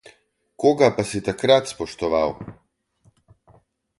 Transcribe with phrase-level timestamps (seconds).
[0.61, 2.29] Koga pa si takrat spoštoval?